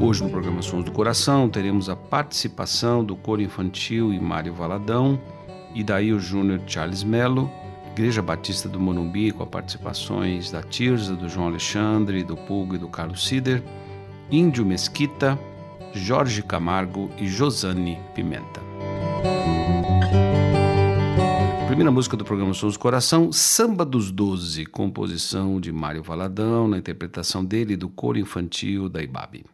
[0.00, 5.20] Hoje no programa Sons do Coração teremos a participação do coro infantil e Mário Valadão,
[5.74, 7.50] e daí o Júnior Charles Mello,
[7.90, 12.78] Igreja Batista do Monumbi com as participações da Tirza, do João Alexandre, do Pulgo e
[12.78, 13.60] do Carlos Sider,
[14.30, 15.36] Índio Mesquita,
[15.92, 18.60] Jorge Camargo e Josane Pimenta.
[21.66, 26.78] Primeira música do programa Sons do Coração, Samba dos Doze, composição de Mário Valadão, na
[26.78, 29.44] interpretação dele do coro infantil da Ibabe.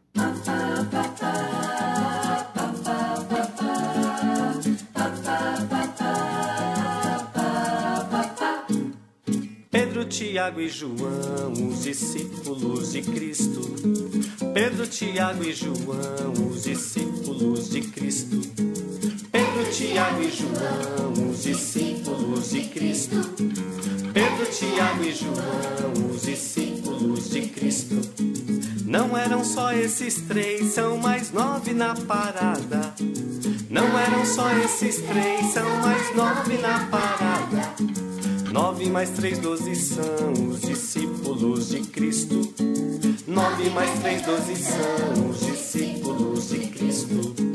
[9.70, 13.60] Pedro, Tiago e João, os discípulos de Cristo.
[14.54, 18.40] Pedro, Tiago e João, os discípulos de Cristo.
[19.32, 23.16] Pedro, Tiago e João, os discípulos de Cristo.
[24.12, 28.33] Pedro, Tiago e João, os discípulos de Cristo.
[28.94, 32.94] Não eram só esses três, são mais nove na parada.
[33.68, 37.74] Não eram só esses três, são mais nove na parada.
[38.52, 42.54] Nove mais três, doze são os discípulos de Cristo.
[43.26, 47.53] Nove mais três, doze são os discípulos de Cristo.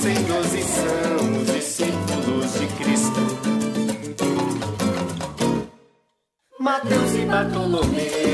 [0.00, 3.20] Seis, doze são os discípulos de Cristo.
[6.58, 8.29] Mateus e Bartolomeu,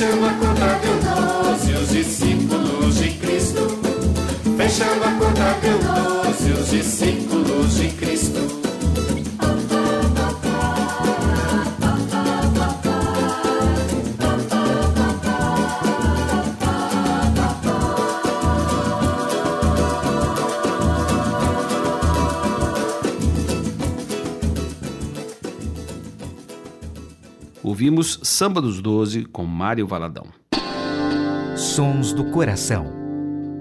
[0.00, 0.49] Fechando
[27.80, 30.26] Ouvimos Samba dos Doze com Mário Valadão.
[31.56, 32.92] Sons do Coração.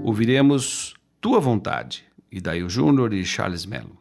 [0.03, 3.97] Ouviremos Tua Vontade, Idail Júnior e Charles Mello.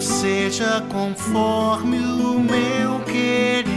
[0.00, 3.67] Seja conforme o meu querer,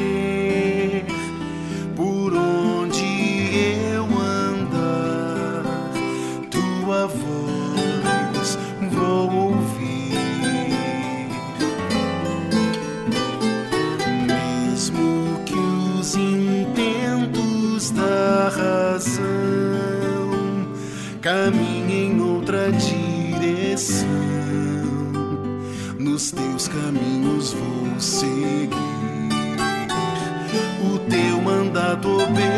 [21.22, 24.08] caminhem em outra direção
[26.00, 28.76] nos teus caminhos vou seguir,
[30.84, 32.51] o teu mandato obedecer.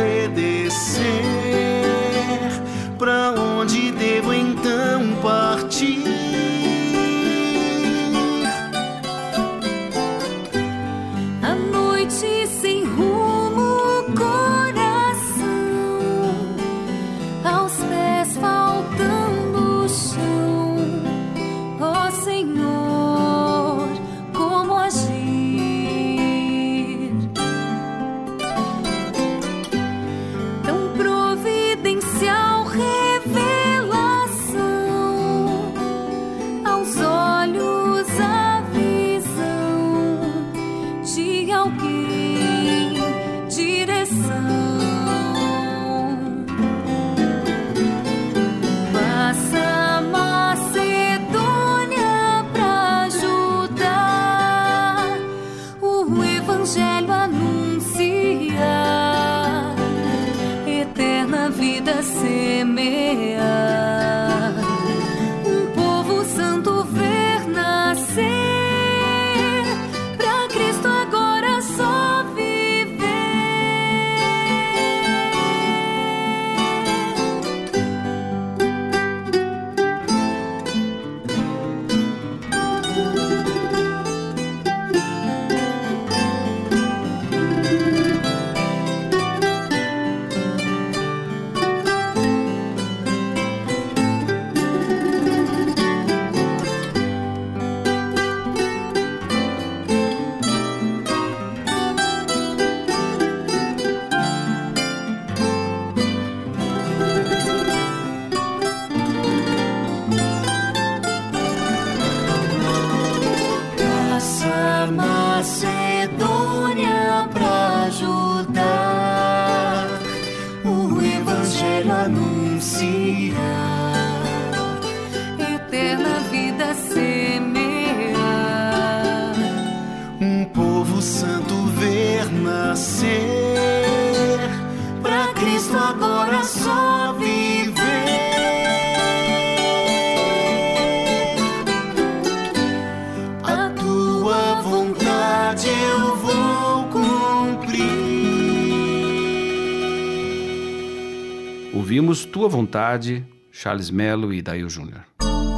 [151.93, 155.05] Ouvimos Tua Vontade, Charles Mello e Dail Júnior.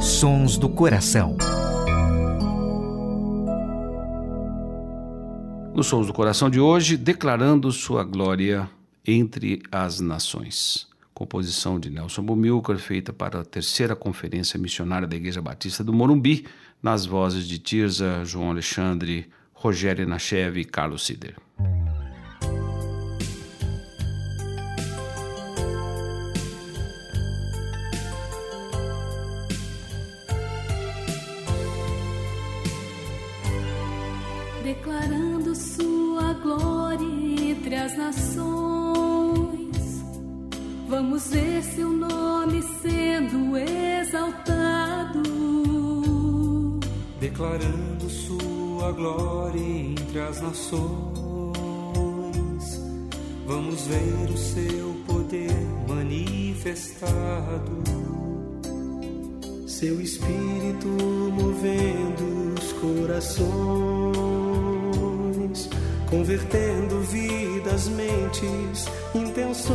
[0.02, 1.34] Sons do Coração.
[5.74, 8.68] Nos Sons do Coração de hoje, declarando sua glória
[9.06, 10.86] entre as nações.
[11.14, 16.46] Composição de Nelson Bumilcar, feita para a terceira conferência missionária da Igreja Batista do Morumbi,
[16.82, 21.34] nas vozes de Tirza, João Alexandre, Rogério Nachev e Carlos Sider.
[37.66, 38.46] Entre as nações.
[40.88, 45.20] Vamos ver seu nome sendo exaltado,
[47.18, 50.86] declarando sua glória entre as nações.
[53.48, 55.50] Vamos ver o seu poder
[55.88, 57.82] manifestado,
[59.66, 63.66] seu espírito movendo os corações,
[66.08, 67.25] convertendo vidas,
[67.88, 69.74] mentes, intenções,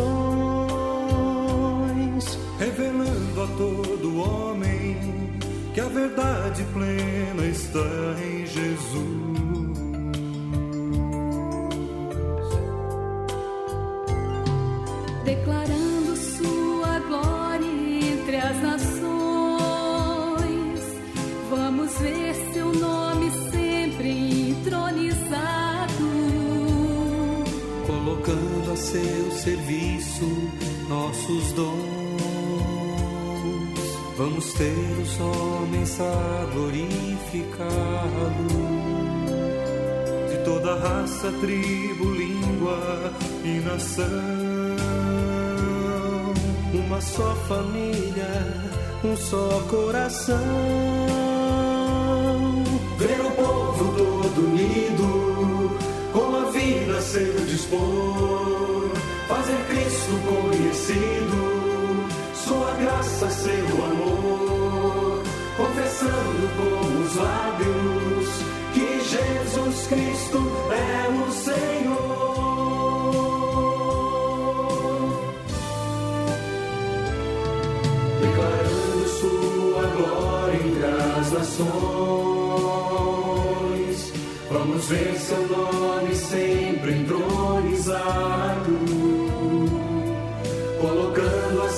[2.57, 4.97] revelando a todo homem
[5.73, 7.79] que a verdade plena está
[8.23, 9.30] em Jesus.
[27.91, 30.25] Colocando a seu serviço
[30.87, 32.21] nossos dons.
[34.17, 37.67] Vamos ter os homens a glorificá-lo.
[40.29, 43.11] De toda raça, tribo, língua
[43.43, 44.71] e nação
[46.73, 48.47] uma só família,
[49.03, 50.37] um só coração.
[52.97, 53.60] Ver o povo
[63.21, 65.21] graça, seu amor,
[65.55, 68.29] confessando com os lábios
[68.73, 70.39] que Jesus Cristo
[70.71, 71.61] é o Senhor.
[78.21, 81.71] declarando sua glória entre as nações.
[84.49, 88.60] Vamos ver seu nome sempre entronizado,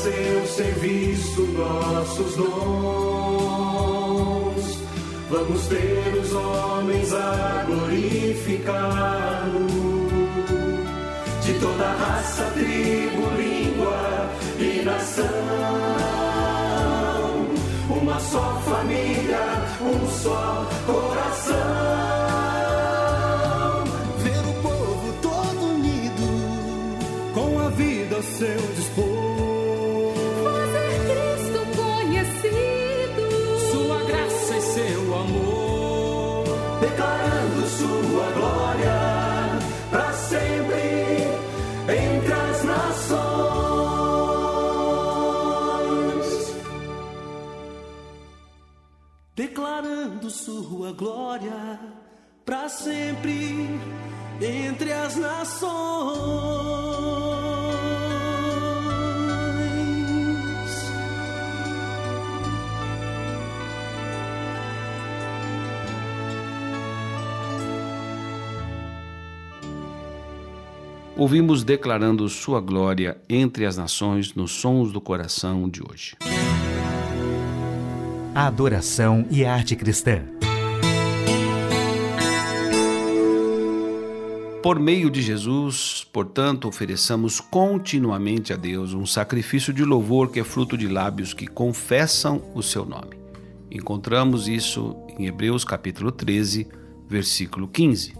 [0.03, 2.53] seu serviço nossos dons.
[5.29, 9.65] Vamos ter os homens a glorificá-lo,
[11.41, 14.29] de toda raça, tribo, língua
[14.59, 15.23] e nação
[17.89, 19.39] uma só família,
[19.81, 22.03] um só coração.
[24.17, 24.43] Ver
[49.63, 51.79] declarando sua glória
[52.45, 53.69] para sempre
[54.41, 55.73] entre as nações.
[71.15, 76.17] Ouvimos declarando sua glória entre as nações nos sons do coração de hoje.
[78.35, 80.23] A adoração e a arte cristã.
[84.63, 90.43] Por meio de Jesus, portanto, ofereçamos continuamente a Deus um sacrifício de louvor que é
[90.43, 93.19] fruto de lábios que confessam o seu nome.
[93.69, 96.67] Encontramos isso em Hebreus capítulo 13,
[97.07, 98.15] versículo 15.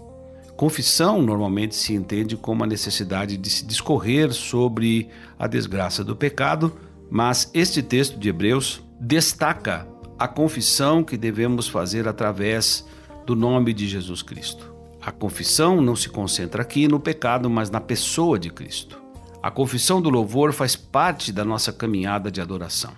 [0.56, 6.72] Confissão normalmente se entende como a necessidade de se discorrer sobre a desgraça do pecado,
[7.10, 12.86] mas este texto de Hebreus destaca a confissão que devemos fazer através
[13.26, 14.72] do nome de Jesus Cristo.
[15.02, 19.02] A confissão não se concentra aqui no pecado, mas na pessoa de Cristo.
[19.42, 22.92] A confissão do louvor faz parte da nossa caminhada de adoração.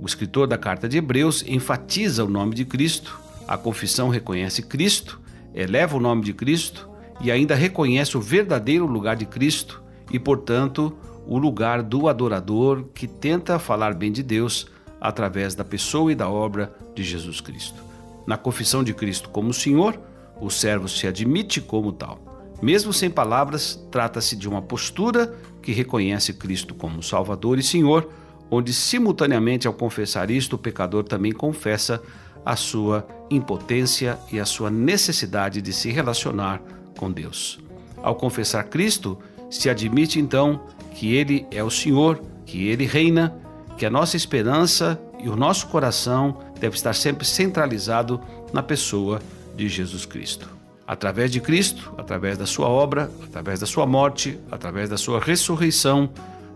[0.00, 3.18] O escritor da carta de Hebreus enfatiza o nome de Cristo,
[3.48, 5.20] a confissão reconhece Cristo,
[5.54, 10.94] eleva o nome de Cristo e ainda reconhece o verdadeiro lugar de Cristo e, portanto,
[11.26, 14.66] o lugar do adorador que tenta falar bem de Deus
[15.00, 17.82] através da pessoa e da obra de Jesus Cristo.
[18.26, 19.98] Na confissão de Cristo como Senhor,
[20.40, 22.20] o servo se admite como tal.
[22.62, 28.08] Mesmo sem palavras, trata-se de uma postura que reconhece Cristo como Salvador e Senhor,
[28.50, 32.02] onde simultaneamente ao confessar isto, o pecador também confessa
[32.44, 36.62] a sua impotência e a sua necessidade de se relacionar
[36.96, 37.58] com Deus.
[38.02, 39.18] Ao confessar Cristo,
[39.50, 40.60] se admite então
[40.94, 43.36] que Ele é o Senhor, que Ele reina,
[43.76, 48.20] que a nossa esperança e o nosso coração deve estar sempre centralizado
[48.52, 49.20] na pessoa
[49.54, 50.48] de Jesus Cristo.
[50.86, 56.08] Através de Cristo, através da sua obra, através da sua morte, através da sua ressurreição,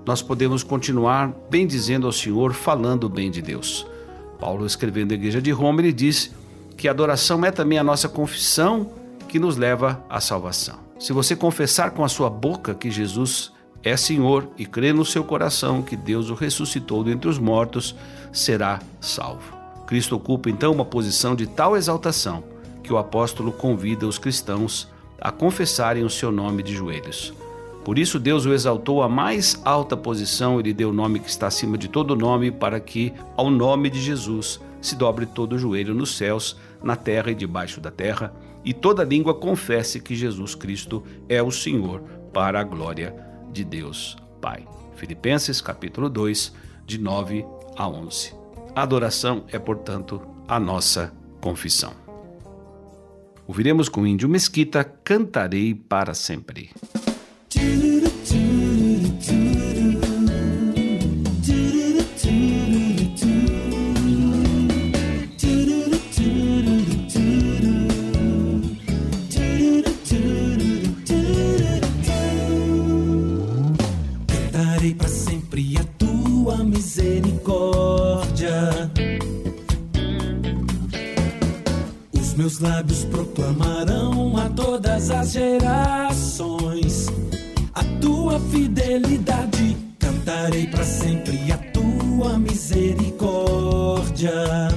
[0.06, 3.86] nós podemos continuar bendizendo ao Senhor, falando bem de Deus.
[4.38, 6.30] Paulo, escrevendo à igreja de Roma, ele diz
[6.76, 8.92] que a adoração é também a nossa confissão
[9.28, 10.78] que nos leva à salvação.
[10.98, 15.24] Se você confessar com a sua boca que Jesus é Senhor e crer no seu
[15.24, 17.94] coração que Deus o ressuscitou dentre os mortos,
[18.32, 19.56] será salvo.
[19.86, 22.44] Cristo ocupa então uma posição de tal exaltação
[22.82, 24.88] que o apóstolo convida os cristãos
[25.20, 27.32] a confessarem o seu nome de joelhos.
[27.84, 31.46] Por isso, Deus o exaltou à mais alta posição, ele deu o nome que está
[31.46, 35.94] acima de todo nome, para que, ao nome de Jesus, se dobre todo o joelho
[35.94, 41.02] nos céus, na terra e debaixo da terra, e toda língua confesse que Jesus Cristo
[41.28, 44.66] é o Senhor, para a glória de Deus Pai.
[44.96, 46.52] Filipenses capítulo 2,
[46.86, 47.44] de 9
[47.76, 48.34] a 11.
[48.74, 51.92] A adoração é, portanto, a nossa confissão.
[53.46, 56.70] Ouviremos com o índio Mesquita Cantarei para sempre.
[82.60, 87.06] Os meus lábios proclamarão a todas as gerações
[87.74, 89.78] a tua fidelidade.
[89.98, 94.68] Cantarei para sempre a tua misericórdia.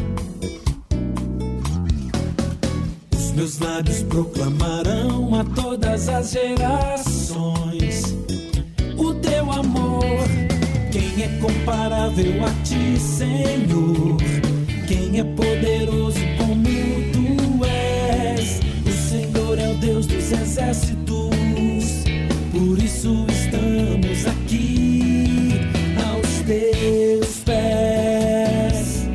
[3.13, 8.15] Os meus lábios proclamarão a todas as gerações
[8.97, 10.23] o teu amor.
[10.89, 14.15] Quem é comparável a ti, Senhor?
[14.87, 16.02] Quem é poderoso
[20.23, 21.35] dos exércitos.
[22.51, 25.51] Por isso estamos aqui
[26.05, 29.07] aos teus pés.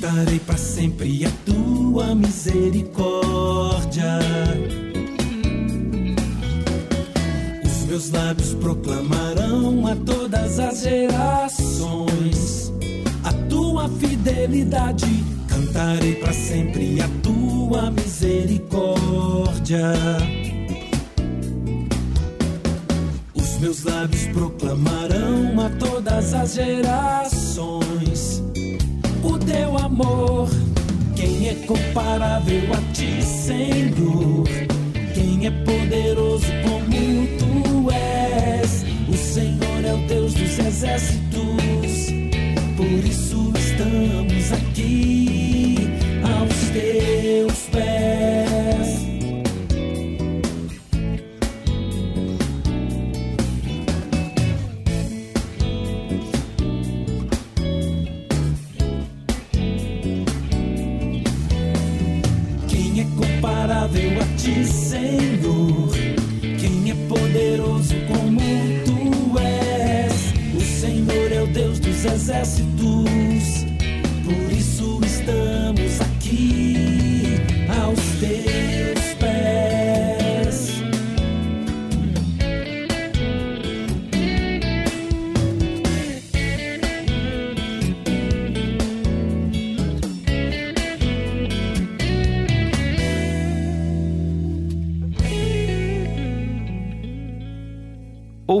[0.00, 4.20] Cantarei para sempre a tua misericórdia.
[7.96, 12.70] Meus lábios proclamarão a todas as gerações
[13.24, 15.24] a tua fidelidade.
[15.48, 19.94] Cantarei para sempre a tua misericórdia.
[23.34, 28.42] Os meus lábios proclamarão a todas as gerações
[29.24, 30.50] o teu amor.
[31.14, 34.44] Quem é comparável a ti, Senhor?
[35.14, 36.86] Quem é poderoso como
[37.38, 38.84] tu és?
[39.08, 42.06] O Senhor é o Deus dos exércitos.
[42.76, 45.45] Por isso estamos aqui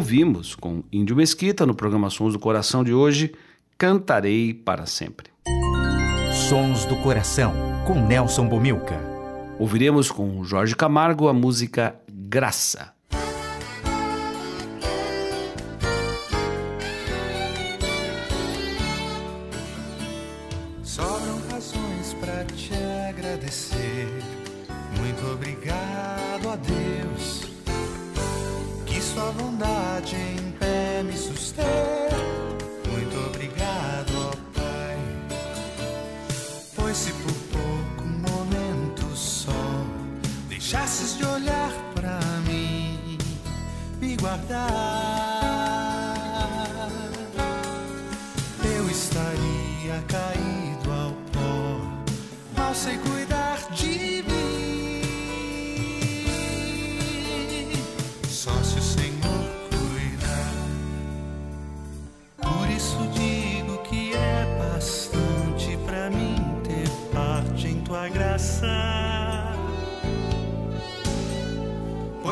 [0.06, 3.34] Ouvimos com Índio Mesquita no programa Sons do Coração de hoje,
[3.76, 5.32] Cantarei para sempre.
[6.48, 7.52] Sons do Coração,
[7.88, 9.00] com Nelson Bomilca.
[9.58, 12.95] Ouviremos com Jorge Camargo a música Graça.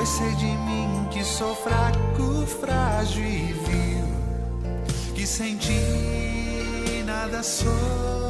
[0.07, 8.24] Sei de mim que sou fraco, frágil e vil que sem ti nada sou.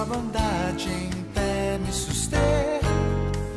[0.00, 2.80] Sua bondade em pé me sustém.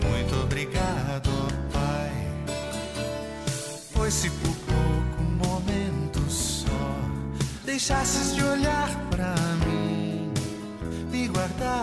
[0.09, 1.29] Muito obrigado,
[1.71, 2.11] Pai,
[3.93, 6.67] pois se por pouco momento só
[7.63, 9.33] deixasses de olhar pra
[9.65, 10.33] mim,
[11.09, 11.79] me guardar,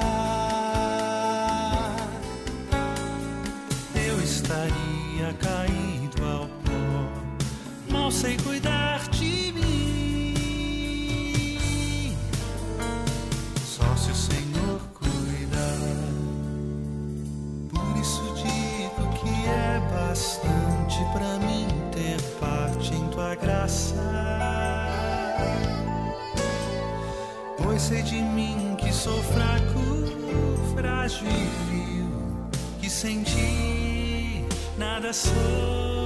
[3.94, 7.92] eu estaria caído ao pó.
[7.92, 8.79] Mal sei cuidar
[35.12, 35.99] nada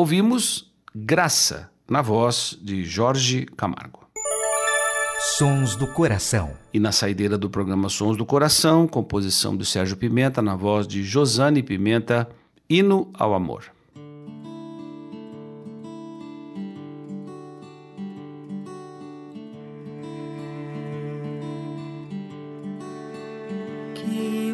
[0.00, 4.08] Ouvimos Graça, na voz de Jorge Camargo.
[5.36, 6.56] Sons do Coração.
[6.72, 11.02] E na saideira do programa Sons do Coração, composição de Sérgio Pimenta, na voz de
[11.02, 12.26] Josane Pimenta,
[12.66, 13.64] Hino ao Amor.
[23.94, 24.49] Que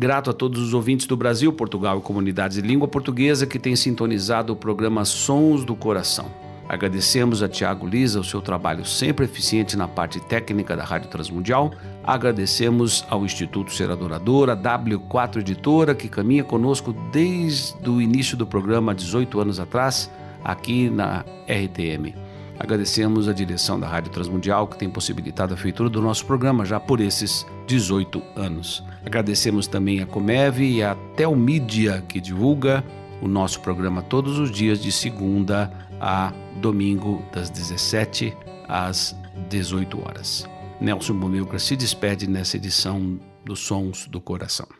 [0.00, 3.76] Grato a todos os ouvintes do Brasil, Portugal e comunidades de língua portuguesa que têm
[3.76, 6.24] sintonizado o programa Sons do Coração.
[6.66, 11.74] Agradecemos a Tiago Lisa o seu trabalho sempre eficiente na parte técnica da Rádio Transmundial.
[12.02, 18.46] Agradecemos ao Instituto Ser Adorador, a W4 Editora, que caminha conosco desde o início do
[18.46, 20.10] programa, 18 anos atrás,
[20.42, 22.14] aqui na RTM.
[22.60, 26.78] Agradecemos a direção da Rádio Transmundial, que tem possibilitado a feitura do nosso programa já
[26.78, 28.84] por esses 18 anos.
[29.02, 32.84] Agradecemos também a Comev e a Telmídia, que divulga
[33.22, 38.36] o nosso programa todos os dias, de segunda a domingo, das 17
[38.68, 39.16] às
[39.48, 40.46] 18 horas.
[40.78, 44.79] Nelson Bumilcar se despede nessa edição dos Sons do Coração.